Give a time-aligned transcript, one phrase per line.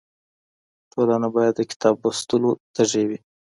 [0.91, 3.19] ټولنه بايد د کتاب لوستلو تږې وي.